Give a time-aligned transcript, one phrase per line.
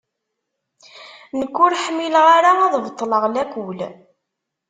[1.39, 3.79] Nekk ur ḥmileɣ ara ad beṭṭleɣ lakul.